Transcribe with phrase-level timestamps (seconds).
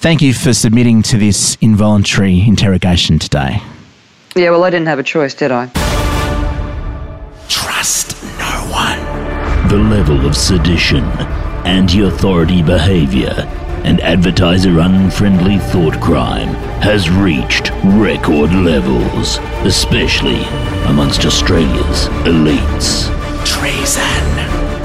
[0.00, 3.60] Thank you for submitting to this involuntary interrogation today.
[4.34, 5.66] Yeah, well, I didn't have a choice, did I?
[7.50, 9.68] Trust no one.
[9.68, 11.04] The level of sedition,
[11.66, 13.34] anti authority behavior,
[13.84, 20.40] and advertiser unfriendly thought crime has reached record levels, especially
[20.86, 23.14] amongst Australia's elites.
[23.44, 24.29] Treason.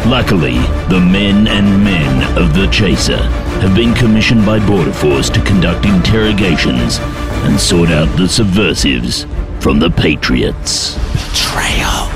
[0.05, 3.17] Luckily, the men and men of the Chaser
[3.61, 6.99] have been commissioned by Border Force to conduct interrogations
[7.45, 9.25] and sort out the subversives
[9.59, 10.95] from the Patriots.
[11.11, 12.11] Betrayal.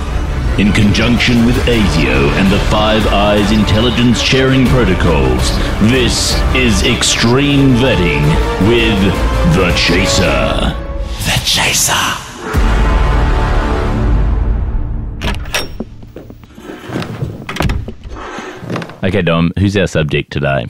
[0.59, 5.49] In conjunction with ASIO and the Five Eyes intelligence sharing protocols,
[5.89, 8.23] this is Extreme Vetting
[8.69, 9.01] with
[9.55, 10.75] The Chaser.
[11.25, 12.28] The Chaser.
[19.09, 20.67] Okay, Dom, who's our subject today?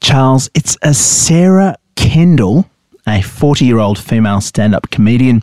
[0.00, 2.64] Charles, it's a Sarah Kendall,
[3.06, 5.42] a 40 year old female stand up comedian.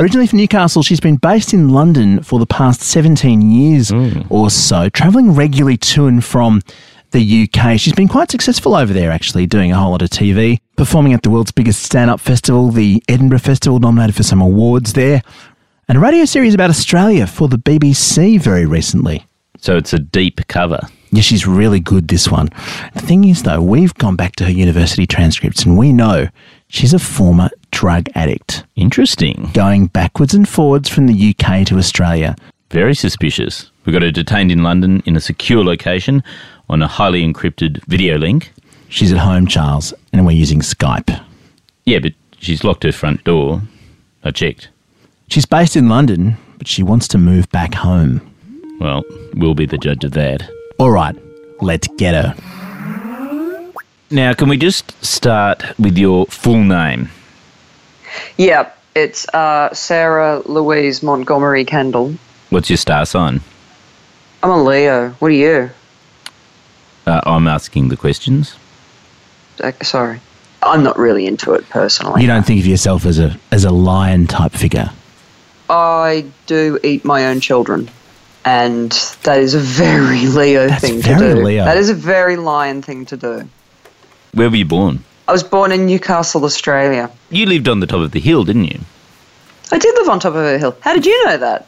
[0.00, 4.22] Originally from Newcastle, she's been based in London for the past 17 years hmm.
[4.28, 6.62] or so, travelling regularly to and from
[7.12, 7.78] the UK.
[7.78, 11.22] She's been quite successful over there, actually, doing a whole lot of TV, performing at
[11.22, 15.22] the world's biggest stand up festival, the Edinburgh Festival, nominated for some awards there,
[15.86, 19.28] and a radio series about Australia for the BBC very recently.
[19.58, 20.80] So it's a deep cover.
[21.14, 22.48] Yeah, she's really good, this one.
[22.94, 26.28] The thing is, though, we've gone back to her university transcripts and we know
[26.66, 29.48] she's a former drug addict, Interesting.
[29.54, 32.34] going backwards and forwards from the UK to Australia.
[32.70, 33.70] Very suspicious.
[33.84, 36.24] We got her detained in London in a secure location
[36.68, 38.52] on a highly encrypted video link.
[38.88, 41.24] She's at home, Charles, and we're using Skype.
[41.84, 43.62] Yeah, but she's locked her front door.
[44.24, 44.68] I checked.
[45.28, 48.20] She's based in London, but she wants to move back home.
[48.80, 49.04] Well,
[49.34, 50.48] we'll be the judge of that.
[50.78, 51.16] All right,
[51.60, 52.34] let's get her.
[54.10, 57.10] Now, can we just start with your full name?
[58.36, 62.14] Yeah, it's uh, Sarah Louise Montgomery Kendall.
[62.50, 63.40] What's your star sign?
[64.42, 65.10] I'm a Leo.
[65.20, 65.70] What are you?
[67.06, 68.56] Uh, I'm asking the questions.
[69.62, 70.20] Uh, sorry.
[70.62, 72.22] I'm not really into it personally.
[72.22, 74.90] You don't think of yourself as a as a lion type figure.
[75.68, 77.90] I do eat my own children.
[78.44, 81.44] And that is a very Leo That's thing very to do.
[81.44, 81.64] Leo.
[81.64, 83.48] That is a very lion thing to do.
[84.32, 85.04] Where were you born?
[85.26, 87.10] I was born in Newcastle, Australia.
[87.30, 88.80] You lived on the top of the hill, didn't you?
[89.72, 90.76] I did live on top of a hill.
[90.80, 91.66] How did you know that?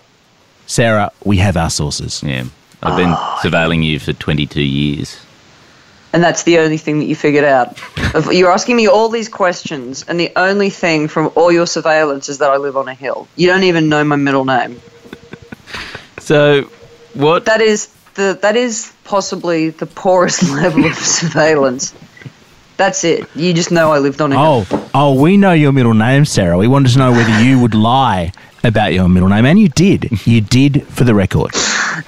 [0.67, 2.23] Sarah, we have our sources.
[2.23, 2.45] Yeah.
[2.83, 5.19] I've been ah, surveilling you for 22 years.
[6.13, 7.79] And that's the only thing that you figured out.
[8.31, 12.39] You're asking me all these questions, and the only thing from all your surveillance is
[12.39, 13.29] that I live on a hill.
[13.37, 14.81] You don't even know my middle name.
[16.27, 16.63] So,
[17.15, 17.45] what?
[17.45, 21.95] That is the that is possibly the poorest level of surveillance.
[22.77, 23.29] That's it.
[23.37, 24.67] You just know I lived on a hill.
[24.69, 26.59] Oh, oh, we know your middle name, Sarah.
[26.59, 28.33] We wanted to know whether you would lie
[28.65, 30.27] about your middle name, and you did.
[30.27, 31.55] You did for the record.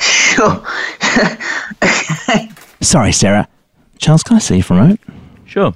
[0.01, 0.67] Sure.
[2.81, 3.47] Sorry, Sarah.
[3.99, 5.01] Charles, can I see you for a moment?
[5.47, 5.75] Sure.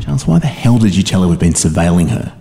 [0.00, 2.36] Charles, why the hell did you tell her we've been surveilling her?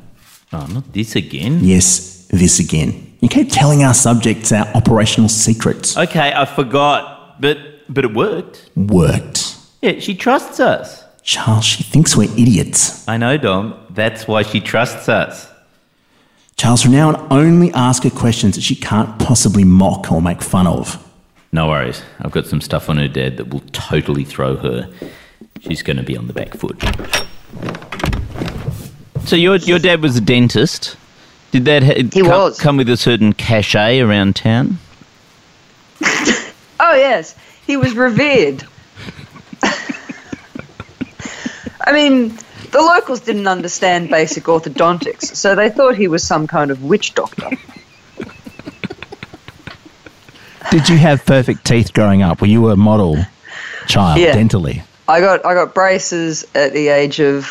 [0.52, 1.60] Oh, not this again.
[1.62, 3.11] Yes, this again.
[3.22, 5.96] You keep telling our subjects our operational secrets.
[5.96, 8.70] Okay, I forgot, but but it worked.
[8.76, 9.58] Worked.
[9.82, 11.04] Yeah, she trusts us.
[11.24, 13.08] Charles, she thinks we're idiots.
[13.08, 13.76] I know, Dom.
[13.92, 15.48] That's why she trusts us.
[16.58, 20.42] Charles, from now on, only ask her questions that she can't possibly mock or make
[20.42, 21.08] fun of.
[21.52, 22.02] No worries.
[22.20, 24.90] I've got some stuff on her dad that will totally throw her.
[25.60, 26.82] She's going to be on the back foot.
[29.28, 30.98] So your your dad was a dentist.
[31.52, 32.60] Did that ha- He come, was.
[32.60, 34.78] come with a certain cachet around town?
[36.84, 37.36] Oh yes,
[37.68, 38.64] he was revered.
[41.86, 42.30] I mean,
[42.72, 47.14] the locals didn't understand basic orthodontics, so they thought he was some kind of witch
[47.14, 47.50] doctor.
[50.72, 52.42] Did you have perfect teeth growing up?
[52.42, 53.18] Were you a model
[53.88, 54.34] child Yeah.
[54.36, 54.82] dentally?
[55.08, 57.48] I got I got braces at the age of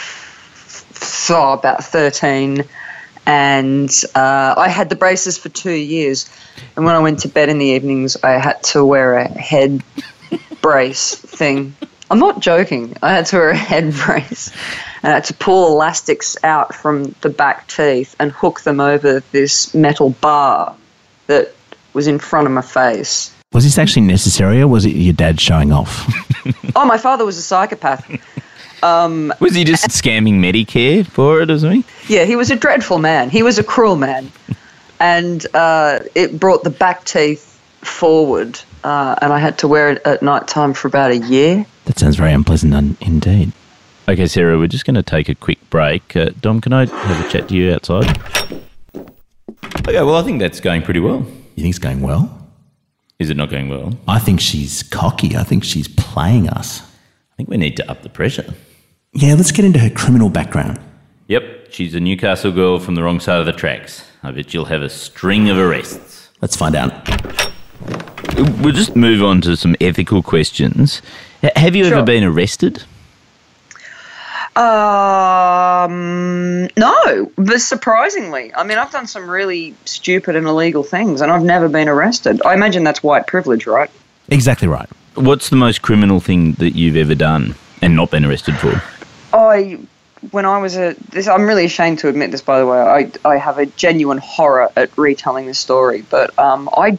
[1.31, 2.65] oh, about thirteen,
[3.27, 6.29] and uh, I had the braces for two years.
[6.77, 9.83] And when I went to bed in the evenings, I had to wear a head
[10.61, 11.75] brace thing
[12.11, 12.97] I'm not joking.
[13.03, 14.53] I had to wear a head brace
[15.03, 19.21] and I had to pull elastics out from the back teeth and hook them over
[19.31, 20.75] this metal bar
[21.29, 21.55] that
[21.93, 23.33] was in front of my face.
[23.53, 26.07] Was this actually necessary or was it your dad showing off?
[26.77, 28.09] Oh, my father was a psychopath.
[28.83, 31.85] Was he just scamming Medicare for it or something?
[32.09, 33.31] Yeah, he was a dreadful man.
[33.31, 34.31] He was a cruel man.
[34.99, 37.47] And uh, it brought the back teeth
[37.81, 41.65] forward, uh, and I had to wear it at night time for about a year.
[41.87, 43.53] that sounds very unpleasant un- indeed.
[44.09, 46.15] Okay, Sarah, we're just going to take a quick break.
[46.17, 48.21] Uh, Dom, can I have a chat to you outside?
[48.95, 51.21] Okay, well, I think that's going pretty well.
[51.55, 52.37] You think it's going well?
[53.19, 53.93] Is it not going well?
[54.09, 55.37] I think she's cocky.
[55.37, 56.81] I think she's playing us.
[56.83, 58.53] I think we need to up the pressure.
[59.13, 60.79] Yeah, let's get into her criminal background.
[61.27, 64.05] Yep, she's a Newcastle girl from the wrong side of the tracks.
[64.23, 66.31] I bet you'll have a string of arrests.
[66.41, 66.93] Let's find out.
[68.61, 71.03] We'll just move on to some ethical questions.
[71.43, 72.85] H- have you ever been arrested?
[74.57, 74.69] Um,
[76.77, 81.43] no, but surprisingly, I mean, I've done some really stupid and illegal things, and I've
[81.43, 82.41] never been arrested.
[82.45, 83.91] I imagine that's white privilege, right?
[84.29, 84.89] Exactly right.
[85.17, 88.81] What's the most criminal thing that you've ever done and not been arrested for?
[89.33, 89.79] I,
[90.31, 92.79] when I was a, this, I'm really ashamed to admit this, by the way.
[92.79, 96.99] I, I have a genuine horror at retelling this story, but um, I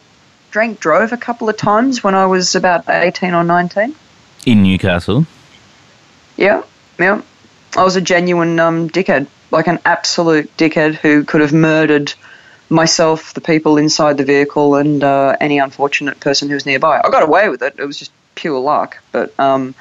[0.51, 3.95] drank drove a couple of times when I was about 18 or 19.
[4.45, 5.25] In Newcastle?
[6.37, 6.63] Yeah,
[6.99, 7.21] yeah.
[7.77, 12.13] I was a genuine um, dickhead, like an absolute dickhead who could have murdered
[12.69, 16.99] myself, the people inside the vehicle, and uh, any unfortunate person who was nearby.
[17.03, 17.75] I got away with it.
[17.77, 18.97] It was just pure luck.
[19.11, 19.75] But um,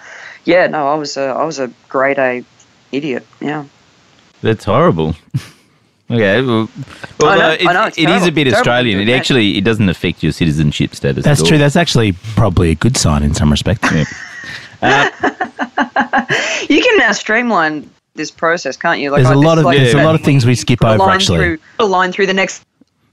[0.44, 2.44] yeah, no, I was a, I was a grade A
[2.92, 3.26] idiot.
[3.40, 3.64] Yeah.
[4.42, 5.14] That's horrible.
[6.10, 6.68] okay, well,
[7.18, 9.00] well I know, uh, it, I know, it's it is a bit terrible Australian.
[9.08, 11.24] It actually it doesn't affect your citizenship status.
[11.24, 11.48] That's at all.
[11.48, 11.58] true.
[11.58, 13.88] That's actually probably a good sign in some respects.
[14.82, 15.10] Yeah.
[16.68, 19.10] You can now streamline this process, can't you?
[19.10, 20.84] Like There's I- a this lot of like there's a lot of things we skip
[20.84, 21.38] over actually.
[21.38, 22.64] Through, a line through the next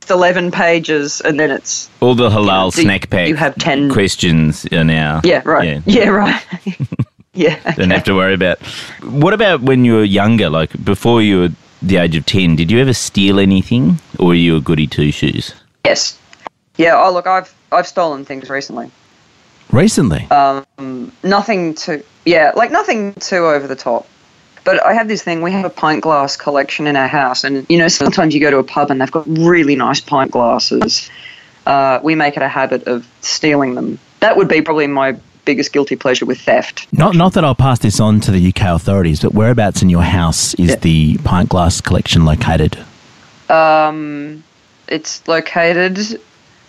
[0.09, 3.91] eleven pages, and then it's All the halal Do you- snack pack you have 10
[3.91, 5.21] questions are now.
[5.23, 5.67] yeah, right.
[5.67, 5.81] Yeah.
[6.03, 6.43] Yeah, right.
[7.37, 7.73] Yeah.
[7.75, 8.59] Don't have to worry about.
[9.03, 11.49] What about when you were younger, like before you were
[11.81, 12.55] the age of 10?
[12.55, 15.53] Did you ever steal anything or were you a goody two shoes?
[15.85, 16.17] Yes.
[16.77, 17.01] Yeah.
[17.01, 18.89] Oh, look, I've I've stolen things recently.
[19.71, 24.07] Recently, Um, Nothing to yeah, like nothing too over the top.
[24.63, 25.41] But I have this thing.
[25.41, 28.49] We have a pint glass collection in our house, and you know sometimes you go
[28.51, 31.09] to a pub and they've got really nice pint glasses.
[31.65, 33.99] Uh, we make it a habit of stealing them.
[34.21, 35.17] That would be probably my
[35.47, 36.85] biggest guilty pleasure with theft.
[36.91, 40.03] not not that I'll pass this on to the UK authorities, but whereabouts in your
[40.03, 40.75] house is Yeah.
[40.75, 42.77] the pint glass collection located?
[43.49, 44.43] Um,
[44.89, 46.21] it's located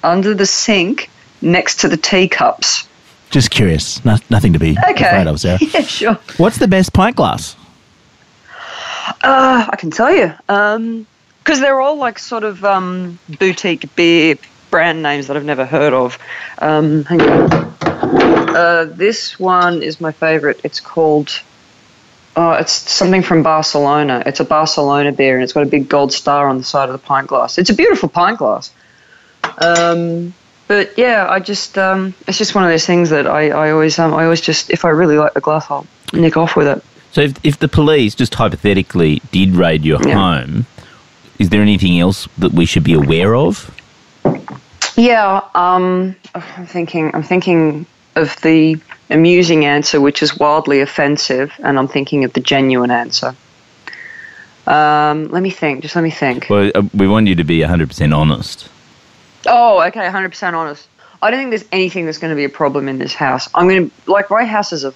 [0.04, 1.10] under the sink
[1.42, 2.86] next to the teacups.
[3.30, 4.02] Just curious.
[4.04, 5.04] No, nothing to be Okay.
[5.04, 5.58] afraid of, Sarah.
[5.74, 6.14] Yeah, sure.
[6.38, 7.56] What's the best pint glass?
[9.22, 10.32] Uh, I can tell you.
[10.48, 11.06] Um,
[11.42, 14.36] because they're all like sort of um, boutique beer
[14.70, 16.18] brand names that I've never heard of.
[16.58, 17.74] Um, hang on.
[18.12, 20.60] Uh, this one is my favorite.
[20.64, 21.30] It's called.
[22.36, 24.22] Oh, it's something from Barcelona.
[24.24, 26.92] It's a Barcelona beer, and it's got a big gold star on the side of
[26.92, 27.58] the pint glass.
[27.58, 28.72] It's a beautiful pint glass.
[29.58, 30.32] Um,
[30.68, 33.98] but yeah, I just um, it's just one of those things that I, I always
[33.98, 36.82] um, I always just if I really like the glass, I'll nick off with it.
[37.12, 40.14] So if, if the police, just hypothetically, did raid your Yeah.
[40.14, 40.66] home,
[41.38, 43.74] is there anything else that we should be aware of?
[44.96, 47.10] Yeah, um, I'm thinking.
[47.14, 47.86] I'm thinking
[48.18, 53.34] of the amusing answer, which is wildly offensive, and I'm thinking of the genuine answer.
[54.66, 55.80] Um, let me think.
[55.82, 56.46] Just let me think.
[56.50, 58.68] Well, uh, we want you to be 100% honest.
[59.46, 60.86] Oh, okay, 100% honest.
[61.22, 63.48] I don't think there's anything that's going to be a problem in this house.
[63.54, 64.92] I'm going to like my house is a,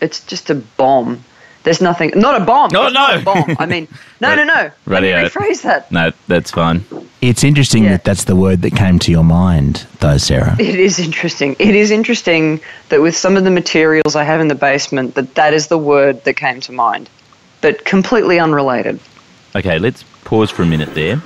[0.00, 1.22] it's just a bomb.
[1.62, 2.12] There's nothing.
[2.16, 2.70] Not a bomb.
[2.72, 3.20] No, It's not no.
[3.20, 3.56] a bomb.
[3.58, 3.86] I mean,
[4.20, 4.70] no, no, no.
[4.86, 5.28] Let me Radio.
[5.28, 5.92] rephrase that.
[5.92, 6.84] No, that's fine.
[7.20, 7.90] It's interesting Yeah.
[7.90, 10.56] that that's the word that came to your mind, though, Sarah.
[10.58, 11.56] It is interesting.
[11.58, 15.34] It is interesting that with some of the materials I have in the basement, that
[15.34, 17.10] that is the word that came to mind,
[17.60, 18.98] but completely unrelated.
[19.54, 21.20] Okay, let's pause for a minute there.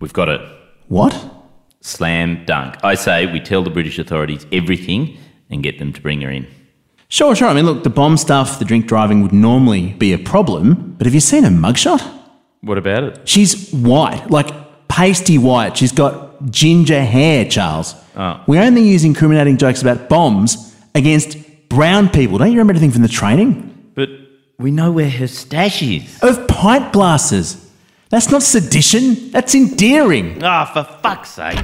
[0.00, 0.40] We've got it.
[0.88, 1.14] What?
[1.80, 2.76] Slam dunk.
[2.84, 5.18] I say we tell the British authorities everything
[5.50, 6.46] and get them to bring her in.
[7.10, 7.48] Sure, sure.
[7.48, 11.06] I mean, look, the bomb stuff, the drink driving would normally be a problem, but
[11.06, 12.00] have you seen her mugshot?
[12.60, 13.28] What about it?
[13.28, 14.48] She's white, like
[14.86, 15.76] pasty white.
[15.76, 17.96] She's got ginger hair, Charles.
[18.14, 18.40] Oh.
[18.46, 21.36] We're only use incriminating jokes about bombs against
[21.68, 22.38] brown people.
[22.38, 23.90] Don't you remember anything from the training?
[23.96, 24.08] But
[24.58, 26.22] we know where her stash is.
[26.22, 27.68] Of pint glasses.
[28.10, 30.44] That's not sedition, that's endearing.
[30.44, 31.58] Ah, for fuck's sake.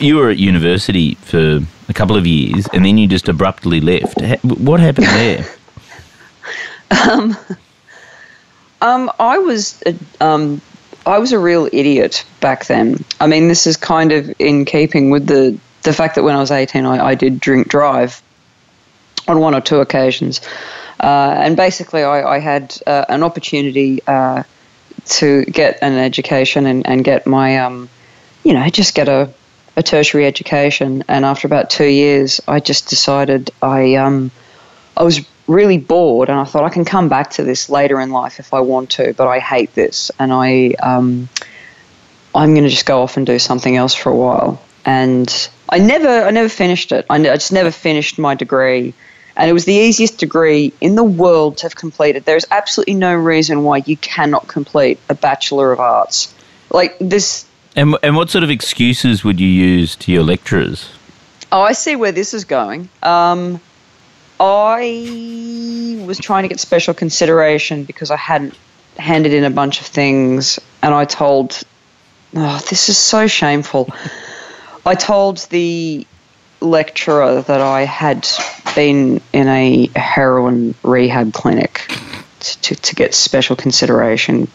[0.00, 1.60] You were at university for
[1.92, 4.20] a couple of years, and then you just abruptly left.
[4.42, 5.46] What happened there?
[8.82, 9.80] Um, I was
[10.20, 10.60] um,
[11.06, 13.04] I was a real idiot back then.
[13.20, 16.40] I mean, this is kind of in keeping with the the fact that when I
[16.40, 18.20] was eighteen, I, I did drink drive
[19.28, 20.40] on one or two occasions,
[20.98, 24.42] uh, and basically, I, I had uh, an opportunity uh,
[25.04, 27.88] to get an education and, and get my, um,
[28.44, 29.32] you know, just get a,
[29.76, 31.04] a tertiary education.
[31.08, 34.30] And after about two years, I just decided I um,
[34.96, 38.10] I was really bored, and I thought I can come back to this later in
[38.10, 41.28] life if I want to, but I hate this, and I um,
[42.34, 44.62] I'm going to just go off and do something else for a while.
[44.84, 47.06] And I never I never finished it.
[47.08, 48.94] I, I just never finished my degree,
[49.36, 52.24] and it was the easiest degree in the world to have completed.
[52.24, 56.34] There's absolutely no reason why you cannot complete a bachelor of arts.
[56.70, 60.90] Like this And, and what sort of excuses would you use to your lecturers?
[61.50, 62.88] Oh, I see where this is going.
[63.02, 63.60] Um,
[64.40, 68.56] I was trying to get special consideration because I hadn't
[68.98, 71.62] handed in a bunch of things, and I told,
[72.34, 73.88] oh, this is so shameful.
[74.86, 76.06] I told the
[76.60, 78.26] lecturer that I had
[78.74, 81.86] been in a heroin rehab clinic
[82.40, 84.48] to, to get special consideration.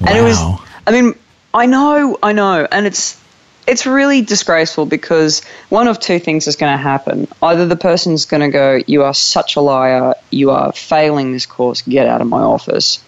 [0.00, 0.38] And it was,
[0.86, 1.14] I mean,
[1.52, 3.20] I know, I know, and it's
[3.66, 7.28] it's really disgraceful because one of two things is going to happen.
[7.42, 10.14] Either the person's going to go, "You are such a liar.
[10.30, 11.82] You are failing this course.
[11.82, 13.02] Get out of my office,"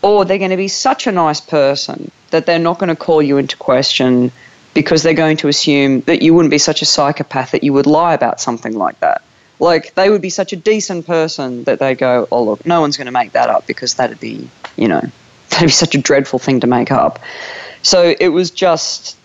[0.00, 3.22] or they're going to be such a nice person that they're not going to call
[3.22, 4.32] you into question
[4.72, 7.86] because they're going to assume that you wouldn't be such a psychopath that you would
[7.86, 9.20] lie about something like that.
[9.60, 12.96] Like they would be such a decent person that they go, "Oh look, no one's
[12.96, 15.02] going to make that up because that'd be, you know,
[15.50, 17.18] that'd be such a dreadful thing to make up."
[17.82, 19.16] So it was just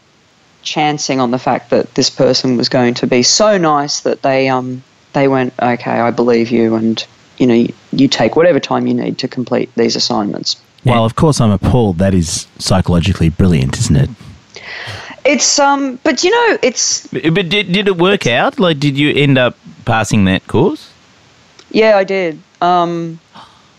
[0.63, 4.49] chancing on the fact that this person was going to be so nice that they
[4.49, 4.83] um
[5.13, 7.03] they went, "Okay, I believe you," and
[7.37, 10.57] you know, you, you take whatever time you need to complete these assignments.
[10.85, 11.97] Well, of course, I'm appalled.
[11.97, 14.09] That is psychologically brilliant, isn't it?
[15.25, 18.59] It's um, but you know, it's But but did, did it work out?
[18.59, 20.89] Like, did you end up passing that course?
[21.71, 22.39] Yeah, I did.
[22.61, 23.19] Um,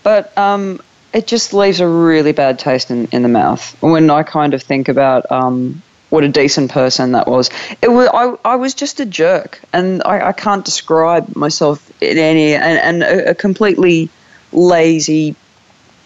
[0.03, 0.81] but um,
[1.13, 3.77] it just leaves a really bad taste in, in the mouth.
[3.83, 7.51] When I kind of think about um, what a decent person that was.
[7.83, 12.19] It was I, I was just a jerk, and I, I can't describe myself in
[12.19, 14.09] any and, and a, a completely
[14.53, 15.37] lazy,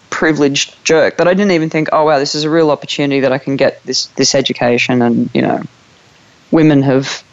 [0.09, 1.17] privileged jerk.
[1.17, 3.55] That I didn't even think, oh wow, this is a real opportunity that I can
[3.55, 5.63] get this this education, and you know,
[6.51, 7.23] women have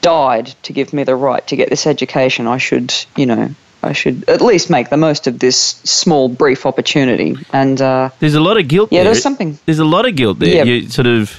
[0.00, 3.92] died to give me the right to get this education, I should, you know, I
[3.92, 7.36] should at least make the most of this small, brief opportunity.
[7.52, 9.04] And uh, There's a lot of guilt yeah, there.
[9.12, 9.58] there's something.
[9.66, 10.54] There's a lot of guilt there.
[10.56, 10.64] Yeah.
[10.64, 11.38] You're sort of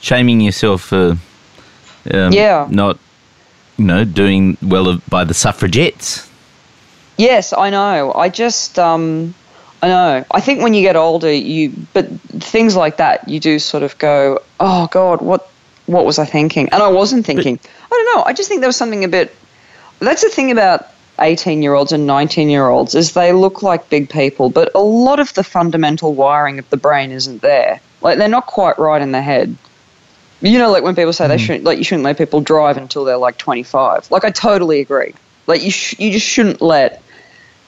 [0.00, 1.16] shaming yourself for
[2.12, 2.66] um, Yeah.
[2.70, 2.98] not,
[3.78, 6.28] you know, doing well by the suffragettes.
[7.16, 8.12] Yes, I know.
[8.14, 9.34] I just, um,
[9.82, 10.24] I know.
[10.30, 12.08] I think when you get older, you, but
[12.52, 15.50] things like that, you do sort of go, oh God, what,
[15.86, 16.68] what was I thinking?
[16.72, 17.58] And I wasn't thinking.
[17.64, 18.22] I don't know.
[18.24, 19.34] I just think there was something a bit.
[19.98, 20.86] That's the thing about
[21.20, 24.80] 18 year olds and 19 year olds is they look like big people, but a
[24.80, 27.80] lot of the fundamental wiring of the brain isn't there.
[28.00, 29.56] Like they're not quite right in the head.
[30.40, 31.44] You know, like when people say they mm-hmm.
[31.44, 34.10] shouldn't, like you shouldn't let people drive until they're like 25.
[34.10, 35.14] Like I totally agree.
[35.46, 37.02] Like you, sh- you just shouldn't let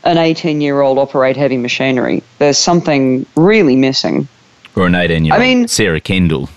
[0.04, 2.22] an 18 year old operate heavy machinery.
[2.38, 4.26] There's something really missing.
[4.74, 6.48] Or an 18 year old I mean- Sarah Kendall.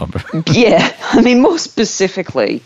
[0.46, 2.62] yeah, I mean, more specifically,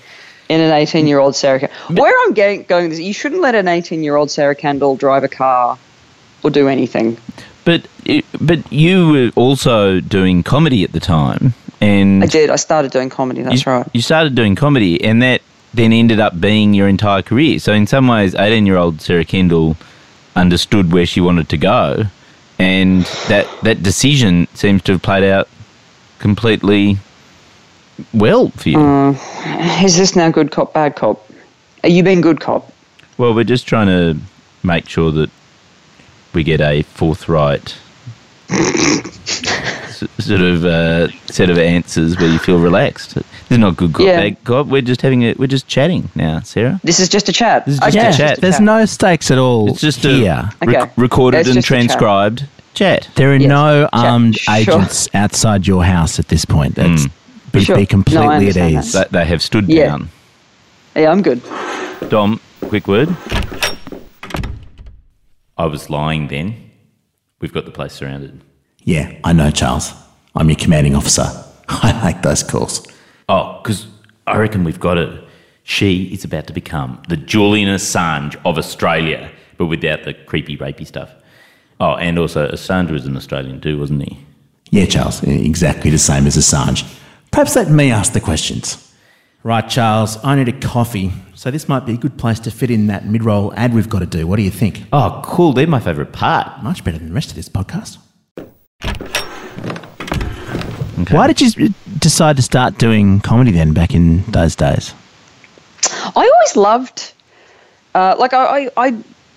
[0.49, 1.69] in an 18 year old Sarah.
[1.89, 5.25] Where I'm getting, going is you shouldn't let an 18 year old Sarah Kendall drive
[5.25, 5.79] a car
[6.43, 7.19] or do anything.
[7.65, 7.89] But
[8.41, 12.49] but you were also doing comedy at the time, and I did.
[12.49, 13.43] I started doing comedy.
[13.43, 13.87] That's you, right.
[13.93, 15.43] You started doing comedy, and that
[15.75, 17.59] then ended up being your entire career.
[17.59, 19.77] So in some ways, eighteen-year-old Sarah Kendall
[20.37, 22.05] understood where she wanted to go,
[22.61, 25.49] and that that decision seems to have played out
[26.21, 26.99] completely
[28.13, 28.79] well for you.
[28.79, 29.83] Mm.
[29.85, 31.23] Is this now good cop, bad cop?
[31.83, 32.71] Are you being good cop?
[33.19, 34.19] Well, we're just trying to
[34.63, 35.31] make sure that
[36.33, 37.77] we get a forthright
[38.51, 43.15] s- sort of uh, set of answers where you feel relaxed.
[43.15, 44.17] This is not good cop, Yeah.
[44.21, 44.67] bad cop.
[44.67, 46.81] We're just having a, we're just chatting now, Sarah.
[46.85, 47.65] This is just a chat.
[47.65, 48.41] This is just Okay, a chat.
[48.41, 50.51] There's no stakes at all It's just here.
[50.61, 51.79] a rec- recorded It's and just a chat.
[51.89, 53.09] transcribed chat.
[53.15, 53.49] There are Yes.
[53.49, 53.91] no Chat.
[53.95, 54.55] armed Sure.
[54.55, 56.75] agents outside your house at this point.
[56.75, 57.07] That's
[57.57, 57.77] be, Sure.
[57.77, 58.93] be No, completely at ease.
[58.93, 59.11] that.
[59.11, 59.87] They, they have stood Yeah.
[59.87, 60.09] down.
[60.95, 61.43] Yeah, I'm good.
[62.09, 63.15] Dom, quick word.
[65.59, 66.71] I was lying then.
[67.41, 68.41] We've got the place surrounded.
[68.85, 69.93] Yeah, I know, Charles.
[70.35, 71.27] I'm your commanding officer.
[71.69, 72.87] I like those calls.
[73.29, 73.87] Oh, because
[74.27, 75.25] I reckon we've got it.
[75.65, 80.87] She is about to become the Julian Assange of Australia, but without the creepy, rapey
[80.87, 81.11] stuff.
[81.81, 84.19] Oh, and also Assange was an Australian too, wasn't he?
[84.71, 86.85] Yeah, Charles, exactly the same as Assange.
[87.37, 88.95] Perhaps let me ask the questions.
[89.43, 92.71] Right, Charles, I need a coffee, so this might be a good place to fit
[92.71, 94.27] in that mid roll ad we've got to do.
[94.27, 94.85] What do you think?
[94.91, 95.53] Oh, cool.
[95.53, 96.63] They're my favourite part.
[96.63, 97.99] Much better than the rest of this podcast.
[101.11, 104.95] Why did you decide to start doing comedy then back in those days?
[105.85, 107.13] I always loved,
[107.95, 108.91] uh, like I, I, I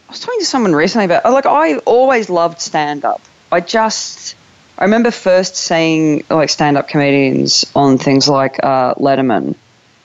[0.07, 3.19] was talking to someone recently about, like I always loved stand up.
[3.51, 4.37] I just,
[4.79, 9.55] I remember first seeing like stand up comedians on things like uh, Letterman,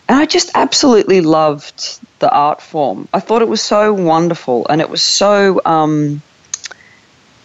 [0.09, 3.07] and I just absolutely loved the art form.
[3.15, 5.61] I thought it was so wonderful, and it was so.
[5.65, 6.23] Um,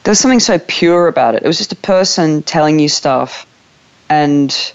[0.03, 1.43] there was something so pure about it.
[1.43, 3.45] It was just a person telling you stuff,
[4.09, 4.74] and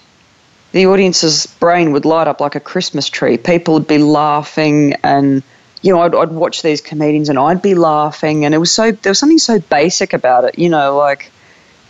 [0.71, 3.37] the audience's brain would light up like a Christmas tree.
[3.37, 5.43] People would be laughing, and
[5.83, 8.93] you know, I'd, I'd watch these comedians, and I'd be laughing, and it was so
[8.93, 10.57] there was something so basic about it.
[10.57, 11.33] You know, like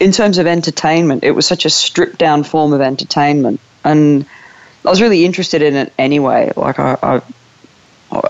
[0.00, 4.26] in terms of entertainment, it was such a stripped down form of entertainment, and
[4.84, 6.52] I was really interested in it anyway.
[6.56, 7.22] Like I, I,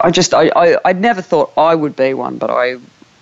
[0.00, 2.76] I just I, I I'd never thought I would be one, but I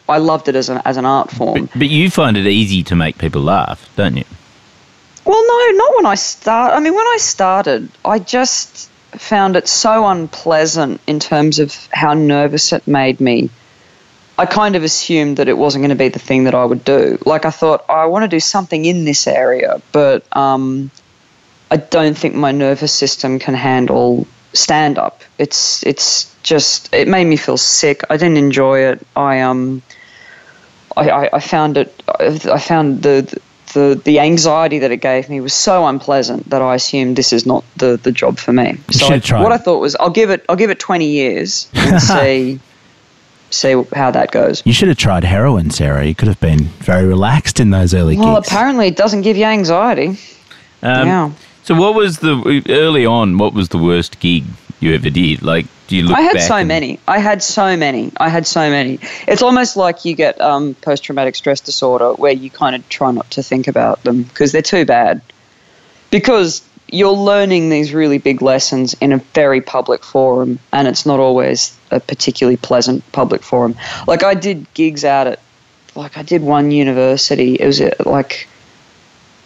[0.09, 1.67] I loved it as an as an art form.
[1.67, 4.25] But, but you find it easy to make people laugh, don't you?
[5.25, 6.75] Well, no, not when I start.
[6.75, 12.15] I mean, when I started, I just found it so unpleasant in terms of how
[12.15, 13.51] nervous it made me.
[14.39, 16.85] I kind of assumed that it wasn't going to be the thing that I would
[16.85, 17.19] do.
[17.27, 20.91] Like I thought, oh, I want to do something in this area, but um,
[21.71, 25.23] I don't think my nervous system can handle stand up.
[25.39, 28.03] It's it's just it made me feel sick.
[28.11, 29.07] I didn't enjoy it.
[29.17, 29.83] I um
[30.97, 33.41] I, I, I found it I found the
[33.73, 37.47] the the anxiety that it gave me was so unpleasant that I assumed this is
[37.47, 38.79] not the, the job for me.
[38.91, 42.03] So I, what I thought was I'll give it I'll give it twenty years and
[42.12, 42.61] see
[43.52, 44.62] see how that goes.
[44.64, 46.04] You should have tried heroin, Sarah.
[46.04, 48.25] You could have been very relaxed in those early gigs.
[48.26, 48.49] well, gigs.
[48.49, 50.19] apparently it doesn't give you anxiety.
[50.82, 51.32] Um, yeah.
[51.65, 53.38] So what was the early on?
[53.38, 54.45] What was the worst gig
[54.80, 55.43] you ever did?
[55.43, 56.17] Like, do you look?
[56.17, 56.99] I had back so and- many.
[57.06, 58.10] I had so many.
[58.17, 58.99] I had so many.
[59.28, 63.12] It's almost like you get um, post traumatic stress disorder where you kind of try
[63.12, 65.23] not to think about them because they're too bad.
[66.10, 66.62] Because
[66.93, 71.76] you're learning these really big lessons in a very public forum, and it's not always
[71.91, 73.75] a particularly pleasant public forum.
[74.07, 75.41] Like I did gigs out at,
[75.95, 77.55] like I did one university.
[77.55, 78.47] It was a, like,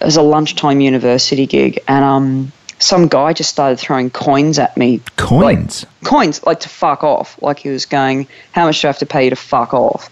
[0.00, 4.76] it was a lunchtime university gig, and um, some guy just started throwing coins at
[4.76, 5.86] me Coins.
[6.04, 7.40] coins, like to fuck off.
[7.40, 10.10] Like he was going, How much do I have to pay you to fuck off?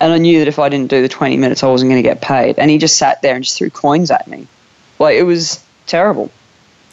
[0.00, 2.06] And I knew that if I didn't do the 20 minutes, I wasn't going to
[2.06, 2.58] get paid.
[2.58, 4.46] And he just sat there and just threw coins at me.
[4.98, 6.30] Like it was terrible.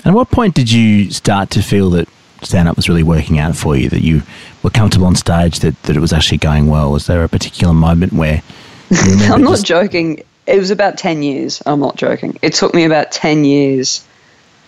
[0.04, 2.08] And at what point did you start to feel that
[2.42, 4.22] stand up was really working out for you, that you
[4.62, 6.92] were comfortable on stage, that, that it was actually going well?
[6.92, 8.42] Was there a particular moment where
[8.92, 10.24] I'm not just- joking.
[10.46, 11.64] It was about 10 years.
[11.66, 12.38] I'm not joking.
[12.42, 14.06] It took me about 10 years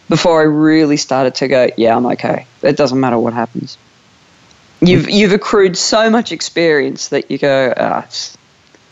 [0.07, 2.47] before I really started to go, Yeah, I'm okay.
[2.61, 3.77] It doesn't matter what happens.
[4.79, 8.37] You've, you've accrued so much experience that you go, ah, it's,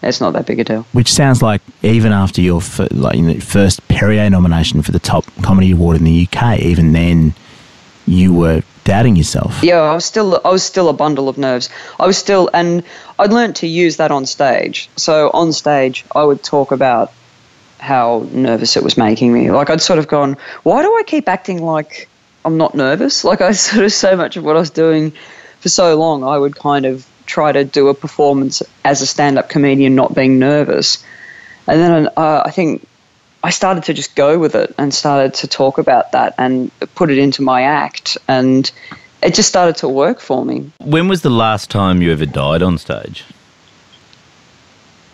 [0.03, 0.83] it's not that big a deal.
[0.91, 2.61] Which sounds like even after your
[2.91, 6.93] like, you know, first Perrier nomination for the top comedy award in the UK, even
[6.93, 7.33] then
[8.05, 9.63] you were doubting yourself.
[9.63, 11.69] Yeah, I was still I was still a bundle of nerves.
[11.99, 12.83] I was still and
[13.19, 14.89] I'd learned to use that on stage.
[14.95, 17.11] So on stage I would talk about
[17.79, 19.51] how nervous it was making me.
[19.51, 22.07] Like I'd sort of gone, why do I keep acting like
[22.45, 23.23] I'm not nervous?
[23.23, 25.13] Like I sort of so much of what I was doing
[25.59, 29.49] for so long, I would kind of try to do a performance as a stand-up
[29.49, 31.03] comedian not being nervous.
[31.67, 32.87] And then uh, I think
[33.43, 37.09] I started to just go with it and started to talk about that and put
[37.09, 38.17] it into my act.
[38.27, 38.69] And
[39.21, 40.71] it just started to work for me.
[40.79, 43.23] When was the last time you ever died on stage?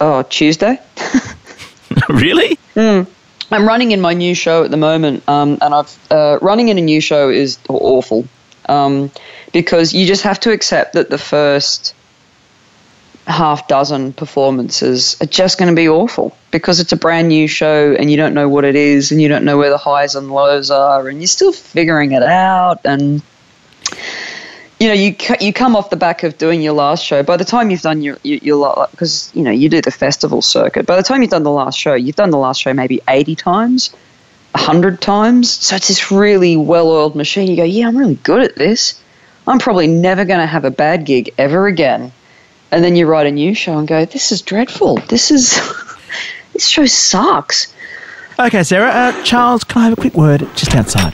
[0.01, 0.79] Oh, Tuesday?
[2.09, 2.57] really?
[3.51, 6.77] I'm running in my new show at the moment, um, and I've uh, running in
[6.77, 8.27] a new show is awful
[8.67, 9.11] um,
[9.51, 11.95] because you just have to accept that the first
[13.29, 17.93] half dozen performances are just going to be awful because it's a brand new show
[17.93, 20.31] and you don't know what it is and you don't know where the highs and
[20.31, 23.21] lows are and you're still figuring it out and
[24.79, 27.21] you know you you come off the back of doing your last show.
[27.21, 30.87] By the time you've done your your, because you know you do the festival circuit.
[30.87, 33.35] By the time you've done the last show you've done the last show maybe 80
[33.35, 33.93] times
[34.53, 35.51] 100 times.
[35.51, 37.47] So it's this really well-oiled machine.
[37.47, 38.99] You go yeah I'm really good at this.
[39.45, 42.11] I'm probably never going to have a bad gig ever again
[42.71, 45.59] and then you write a new show and go this is dreadful this is
[46.53, 47.73] this show sucks
[48.39, 48.89] Okay, Sarah.
[48.89, 51.13] Uh, Charles, can I have a quick word just outside?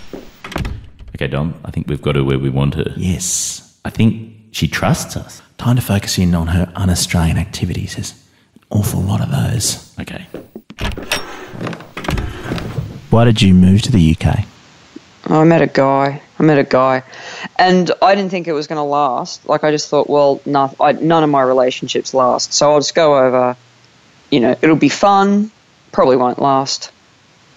[1.16, 2.94] Okay, Dom, I think we've got her where we want her.
[2.96, 3.80] Yes.
[3.84, 5.42] I think she trusts us.
[5.58, 7.96] Time to focus in on her un Australian activities.
[7.96, 9.92] There's an awful lot of those.
[10.00, 10.28] Okay.
[13.10, 14.46] Why did you move to the UK?
[15.26, 16.22] I met a guy.
[16.38, 17.04] I met a guy,
[17.58, 19.48] and I didn't think it was going to last.
[19.48, 22.96] Like I just thought, well, no, I, none of my relationships last, so I'll just
[22.96, 23.56] go over.
[24.32, 25.52] You know, it'll be fun.
[25.92, 26.92] Probably won't last,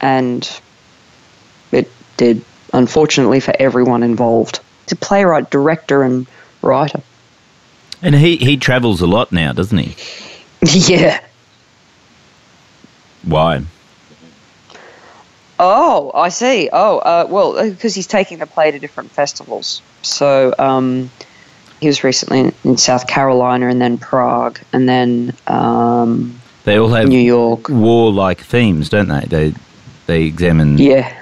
[0.01, 0.49] and
[1.73, 2.45] it did.
[2.73, 6.27] Unfortunately for everyone involved, it's a playwright, director, and
[6.62, 7.01] writer.
[8.03, 9.97] And he, he travels a lot now, doesn't he?
[10.95, 11.25] yeah.
[13.25, 13.62] Why?
[15.61, 16.68] Oh, I see.
[16.73, 19.83] Oh, uh, well, because he's taking the play to different festivals.
[20.03, 21.11] So um,
[21.81, 26.88] he was recently in, in South Carolina and then Prague and then um, They all
[26.88, 27.68] have New York.
[27.68, 29.25] war-like themes, don't they?
[29.27, 29.55] They
[30.07, 31.12] they examine Yeah,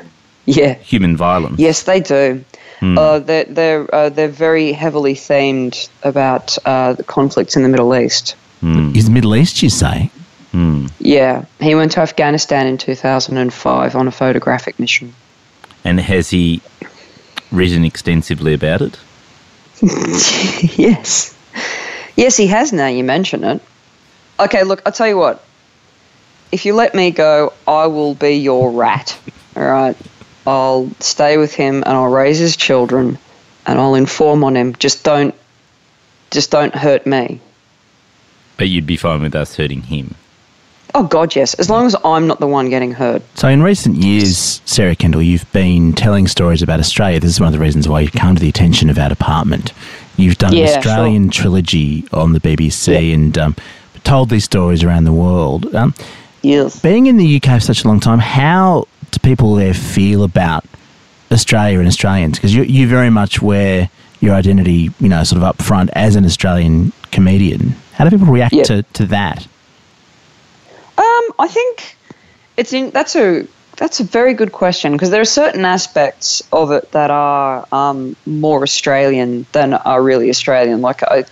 [0.45, 1.59] yeah, human violence.
[1.59, 2.45] yes, they do.
[2.83, 7.97] Uh, they're they're uh, they're very heavily themed about uh, the conflicts in the Middle
[7.97, 8.37] East.
[8.63, 10.11] Is the Middle East, you say?
[10.57, 10.87] Hmm.
[11.01, 15.15] Yeah, he went to Afghanistan in 2005 on a photographic mission.
[15.85, 16.63] And has he
[17.53, 18.99] written extensively about it?
[20.79, 21.37] yes.
[22.17, 23.61] Yes, he has now you mention it.
[24.41, 25.45] Okay, look, I'll tell you what.
[26.51, 29.15] If you let me go, I will be your rat.
[29.57, 29.97] All right?
[30.47, 33.19] I'll stay with him and I'll raise his children
[33.67, 34.75] and I'll inform on him.
[34.77, 35.35] Just don't
[36.31, 37.43] just don't hurt me.
[38.57, 40.15] But you'd be fine with us hurting him.
[40.95, 41.55] Oh god, yes.
[41.55, 43.23] As long as I'm not the one getting hurt.
[43.35, 47.21] So, in recent years, Sarah Kendall, you've been telling stories about Australia.
[47.21, 49.73] This is one of the reasons why you've come to the attention of our department.
[50.17, 53.15] You've done Yeah, an Australian trilogy on the BBC Yeah.
[53.15, 53.57] and um,
[54.05, 55.75] told these stories around the world.
[55.75, 55.95] Um,
[56.43, 56.81] Yes.
[56.81, 60.65] being in the UK for such a long time, how do people there feel about
[61.33, 62.39] Australia and Australians?
[62.39, 66.15] Because you, you very much wear your identity, you know, sort of up front as
[66.17, 67.75] an Australian comedian.
[67.95, 68.63] How do people react Yeah.
[68.65, 69.47] to, to that?
[71.17, 71.97] Um, I think
[72.57, 72.91] it's in.
[72.91, 77.11] That's a that's a very good question because there are certain aspects of it that
[77.11, 80.81] are um, more Australian than are really Australian.
[80.81, 81.25] Like I,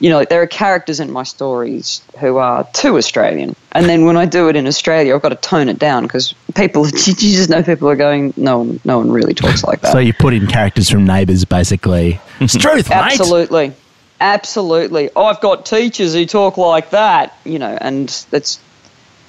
[0.00, 4.16] you know, there are characters in my stories who are too Australian, and then when
[4.16, 7.50] I do it in Australia, I've got to tone it down because people, you just
[7.50, 9.92] know, people are going, no, one, no one really talks like that.
[9.92, 12.20] So you put in characters from Neighbours, basically.
[12.40, 12.96] It's truth, mate.
[12.96, 13.72] Absolutely.
[14.20, 15.10] Absolutely.
[15.16, 18.60] Oh, I've got teachers who talk like that, you know, and that's,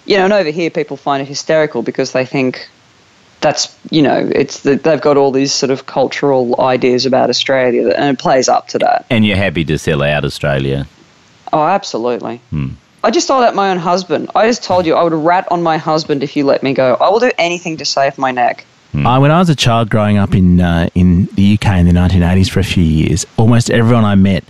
[0.06, 2.68] you know, and over here people find it hysterical because they think
[3.42, 7.84] that's, you know, it's the, they've got all these sort of cultural ideas about Australia
[7.86, 9.06] that, and it plays up to that.
[9.10, 10.88] And you're happy to sell out Australia.
[11.52, 12.42] Oh, absolutely.
[13.04, 14.32] I just told out my own husband.
[14.34, 16.96] I just told you I would rat on my husband if you let me go.
[16.96, 18.66] I will do anything to save my neck.
[19.08, 21.94] I, when I was a child growing up in uh, in the UK in the
[21.94, 24.44] 1980s for a few years, almost everyone I met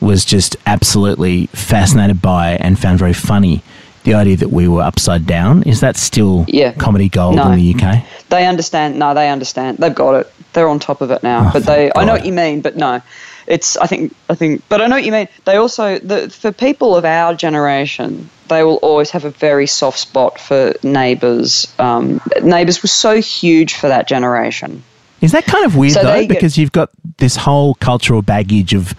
[0.00, 3.62] was just absolutely fascinated by and found very funny
[4.04, 5.62] the idea that we were upside down.
[5.64, 6.72] Is that still Yeah.
[6.72, 7.50] comedy gold No.
[7.50, 8.04] in the UK?
[8.30, 8.98] They understand.
[8.98, 9.78] No, they understand.
[9.78, 10.32] They've got it.
[10.52, 11.46] They're on top of it now.
[11.48, 12.60] Oh, but they, thank I know what you mean.
[12.60, 13.00] But no,
[13.46, 13.76] it's.
[13.76, 14.14] I think.
[14.30, 14.62] I think.
[14.68, 15.26] But I know what you mean.
[15.46, 19.98] They also, the, for people of our generation, they will always have a very soft
[19.98, 21.66] spot for neighbours.
[21.78, 24.82] Um, neighbours was so huge for that generation.
[25.20, 26.20] Is that kind of weird So though?
[26.20, 28.94] get- Because you've got this whole cultural baggage of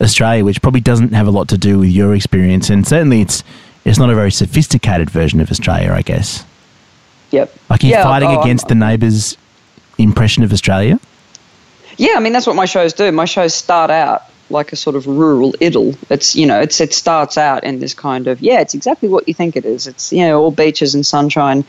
[0.00, 3.42] Australia, which probably doesn't have a lot to do with your experience, and certainly it's
[3.84, 6.44] it's not a very sophisticated version of Australia, I guess.
[7.30, 7.54] Yep.
[7.68, 9.36] Like you're Yeah, fighting oh, I'm- against the neighbours'
[9.98, 10.98] impression of Australia.
[11.96, 13.10] Yeah, I mean that's what my shows do.
[13.12, 15.94] My shows start out like a sort of rural idyll.
[16.08, 19.28] It's you know, it's it starts out in this kind of yeah, it's exactly what
[19.28, 19.86] you think it is.
[19.86, 21.64] It's you know all beaches and sunshine,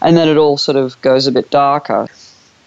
[0.00, 2.08] and then it all sort of goes a bit darker.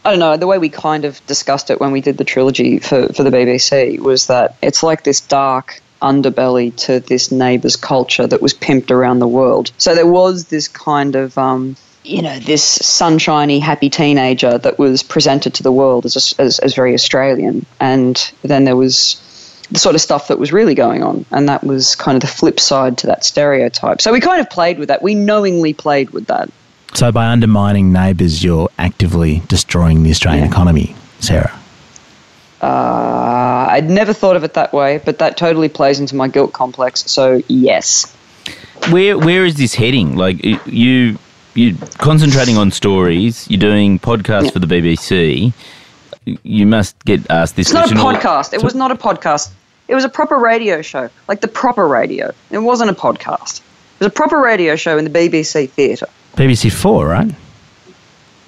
[0.06, 0.38] I don't know.
[0.38, 3.32] The way we kind of discussed it when we did the trilogy for for the
[3.32, 8.92] BBC was that it's like this dark underbelly to this neighbours culture that was pimped
[8.92, 9.72] around the world.
[9.78, 15.04] So there was this kind of um, you know, this sunshiny, happy teenager that was
[15.04, 17.66] presented to the world as, as, as very Australian.
[17.82, 19.22] And then there was
[19.72, 21.26] the sort of stuff that was really going on.
[21.32, 24.02] And that was kind of the flip side to that stereotype.
[24.02, 25.02] So we kind of played with that.
[25.02, 26.50] We knowingly played with that.
[26.94, 30.50] So by undermining neighbours, you're actively destroying the Australian Yeah.
[30.50, 31.60] economy, Sarah.
[32.62, 32.66] Uh,
[33.78, 37.02] I'd never thought of it that way, but that totally plays into my guilt complex.
[37.12, 38.12] So, yes.
[38.90, 40.16] Where where is this heading?
[40.16, 41.20] Like you
[41.54, 43.48] you concentrating on stories.
[43.50, 45.54] You're doing podcasts for the BBC.
[46.26, 48.54] You must get asked this It's not a podcast.
[48.54, 49.52] It was not a podcast.
[49.88, 52.32] It was a proper radio show, like the proper radio.
[52.50, 53.60] It wasn't a podcast.
[53.60, 56.08] It was a proper radio show in the BBC theatre.
[56.36, 57.30] BBC Four, right?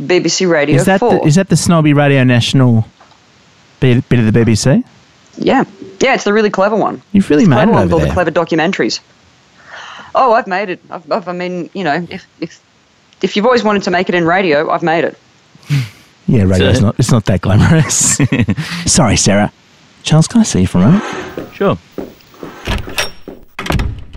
[0.02, 1.12] BBC Radio Is that 4.
[1.12, 2.86] the, is that the snobby Radio National
[3.80, 4.84] Bit, bit of the BBC?
[5.40, 5.64] Yeah,
[6.00, 7.02] yeah, it's the really clever one.
[7.14, 8.08] You've really It's made clever it one over all there.
[8.10, 9.00] the clever documentaries.
[10.16, 10.80] Oh, I've made it.
[10.90, 12.62] I've, I've, I mean, you know, if if
[13.22, 15.18] if you've always wanted to make it in radio, I've made it.
[16.28, 18.18] Yeah, radio's So- not, it's not that glamorous.
[18.86, 19.52] Sorry, Sarah.
[20.04, 21.04] Charles, can I see you for a moment?
[21.56, 21.76] Sure.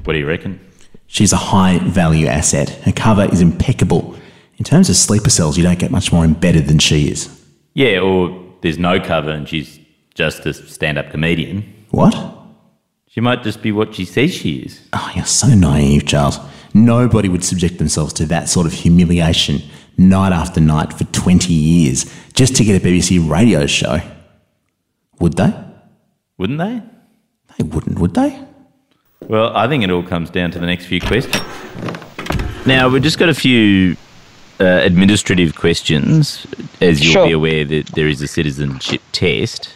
[0.05, 0.61] What do you reckon?
[1.07, 2.69] She's a high value asset.
[2.69, 4.15] Her cover is impeccable.
[4.59, 7.29] In terms of sleeper cells, you don't get much more embedded than she is.
[7.75, 9.79] Yeah, or there's no cover and she's
[10.15, 11.65] just a stand up comedian.
[11.91, 12.15] What?
[13.09, 14.81] She might just be what she says she is.
[14.93, 16.39] Oh, you're so naive, Charles.
[16.75, 19.61] Nobody would subject themselves to that sort of humiliation
[19.99, 24.01] night after night for 20 years just to get a BBC radio show.
[25.21, 25.53] Would they?
[26.39, 26.83] Wouldn't they?
[27.59, 28.43] They wouldn't, would they?
[29.29, 31.37] Well, I think it all comes down to the next few questions.
[32.67, 33.97] Now, we've just got a few
[34.59, 36.47] uh, administrative questions.
[36.81, 37.27] As you'll Sure.
[37.27, 39.75] be aware, that there is a citizenship test.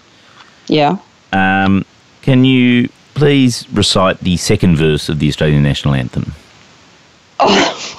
[0.69, 0.99] Yeah.
[1.33, 1.85] Um,
[2.23, 6.33] can you please recite the second verse of the Australian national anthem?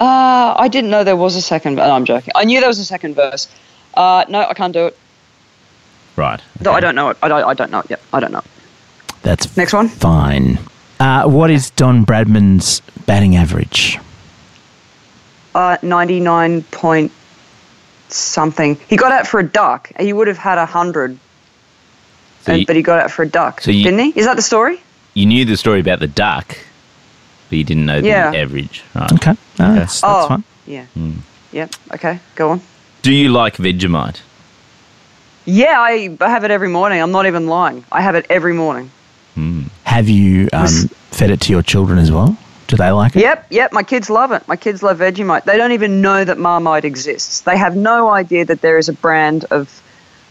[0.00, 1.76] Uh, I didn't know there was a second.
[1.76, 2.32] No, I'm joking.
[2.34, 3.46] I knew there was a second verse.
[3.94, 4.98] Uh, no, I can't do it.
[6.16, 6.40] Right.
[6.60, 7.18] No, I don't know it.
[7.22, 8.00] I don't, I don't know it yet.
[8.12, 8.42] I don't know.
[9.22, 9.86] That's Next one.
[9.88, 10.58] fine.
[10.98, 13.96] Uh, what is Don Bradman's batting average?
[15.54, 17.12] Uh, 99 point
[18.08, 18.76] something.
[18.88, 19.90] He got out for a duck.
[19.98, 21.18] He would have had a hundred,
[22.42, 24.10] So but he got out for a duck, So you- didn't he?
[24.18, 24.80] Is that the story?
[25.14, 26.56] you knew the story about the duck,
[27.50, 28.32] but you didn't know the Yeah.
[28.34, 28.82] average.
[28.94, 29.12] Right.
[29.12, 30.44] Okay, no, that's, that's oh, fine.
[30.66, 30.84] yeah.
[31.52, 31.68] Yeah.
[31.94, 32.18] Okay.
[32.34, 32.60] Go on.
[33.02, 34.20] Do you like Vegemite?
[35.44, 37.02] Yeah, I I have it every morning.
[37.02, 37.84] I'm not even lying.
[37.92, 38.90] I have it every morning.
[39.84, 40.68] Have you um,
[41.10, 42.36] fed it to your children as well?
[42.72, 43.20] Do they like it?
[43.20, 43.72] Yep, yep.
[43.74, 44.48] My kids love it.
[44.48, 45.44] My kids love Vegemite.
[45.44, 47.42] They don't even know that Marmite exists.
[47.42, 49.82] They have no idea that there is a brand of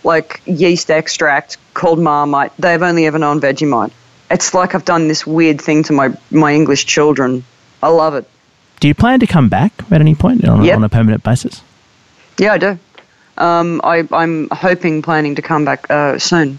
[0.03, 2.51] like yeast extract called Marmite.
[2.57, 3.91] They've only ever known Vegemite.
[4.31, 7.43] It's like I've done this weird thing to my my English children.
[7.83, 8.27] I love it.
[8.79, 10.77] Do you plan to come back at any point on, Yep.
[10.77, 11.61] on a permanent basis?
[12.39, 12.79] Yeah, I do.
[13.37, 16.57] Um, I, I'm hoping, planning to come back uh, soon.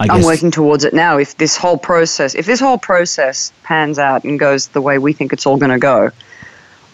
[0.00, 1.18] I I'm working towards it now.
[1.18, 5.12] If this whole process, if this whole process pans out and goes the way we
[5.12, 6.10] think it's all going to go,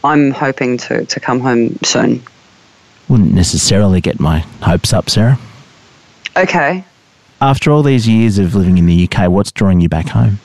[0.02, 2.22] I'm hoping to, to come home soon.
[3.08, 5.38] Wouldn't necessarily get my hopes up, Sarah.
[6.36, 6.84] Okay.
[7.40, 10.40] After all these years of living in the UK, what's drawing you back home?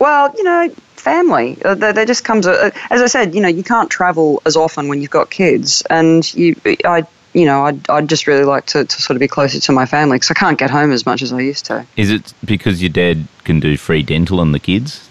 [0.00, 1.58] Well, you know, family.
[1.64, 4.42] Uh, there, there just comes a, uh, as I said, you know, you can't travel
[4.46, 8.44] as often when you've got kids, and you, I, you know, I'd, I'd just really
[8.44, 10.92] like to, to sort of be closer to my family because I can't get home
[10.92, 11.84] as much as I used to.
[11.96, 15.10] Is it because your dad can do free dental on the kids?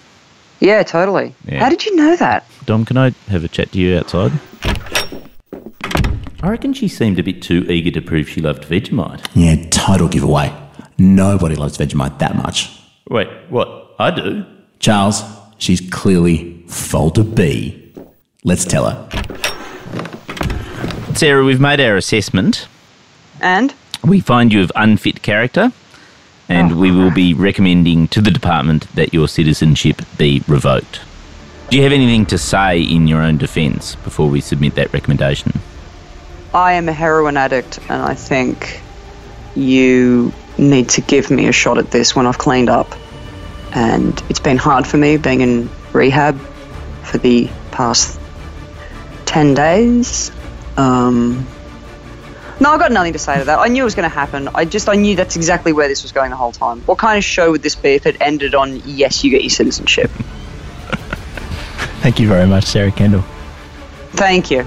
[0.60, 1.36] Yeah, totally.
[1.46, 1.60] Yeah.
[1.60, 2.46] How did you know that?
[2.66, 4.32] Dom, can I have a chat to you outside?
[6.42, 9.28] I reckon she seemed a bit too eager to prove she loved Vegemite.
[9.34, 10.54] Yeah, total giveaway.
[10.98, 12.82] Nobody loves Vegemite that much.
[13.10, 13.96] Wait, what?
[14.00, 14.46] I do.
[14.80, 15.24] Charles,
[15.58, 17.94] she's clearly folder B.
[18.44, 19.43] Let's tell her.
[21.16, 22.68] Sarah, we've made our assessment.
[23.40, 23.74] And
[24.04, 25.72] We find you of unfit character,
[26.50, 26.76] and oh.
[26.76, 31.02] we will be recommending to the department that your citizenship be revoked.
[31.70, 35.54] Do you have anything to say in your own defence before we submit that recommendation?
[36.54, 38.82] I am a heroin addict, and I think
[39.56, 42.94] you need to give me a shot at this when I've cleaned up.
[43.76, 46.40] And it's been hard for me being in rehab
[47.04, 48.20] for the past
[49.26, 50.32] 10 days.
[50.78, 51.48] Um,
[52.60, 53.60] no, I've got nothing to say to that.
[53.60, 54.48] I knew it was going to happen.
[54.54, 56.82] I just, I knew that's exactly where this was going the whole time.
[56.82, 59.50] What kind of show would this be if it ended on, yes, you get your
[59.50, 60.10] citizenship?
[62.02, 63.24] Thank you very much, Sarah Kendall.
[64.12, 64.66] Thank you.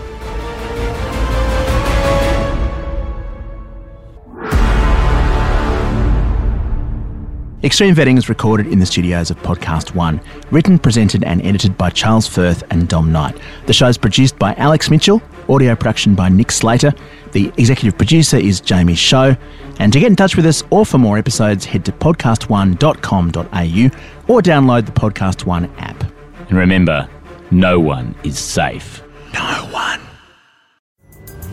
[7.64, 10.20] Extreme Vetting is recorded in the studios of Podcast One,
[10.52, 13.36] written, presented, and edited by Charles Firth and Dom Knight.
[13.66, 16.92] The show is produced by Alex Mitchell, audio production by Nick Slater.
[17.32, 19.34] The executive producer is Jamie Show.
[19.78, 24.42] And to get in touch with us or for more episodes, head to podcast1.com.au or
[24.42, 26.02] download the Podcast One app.
[26.48, 27.08] And remember,
[27.50, 29.02] no one is safe.
[29.34, 30.00] No one.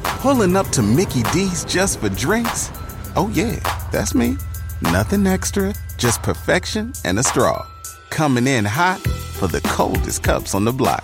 [0.04, 2.72] Pulling up to Mickey D's just for drinks?
[3.16, 3.60] Oh, yeah,
[3.92, 4.38] that's me.
[4.82, 7.66] Nothing extra, just perfection and a straw.
[8.10, 11.04] Coming in hot for the coldest cups on the block.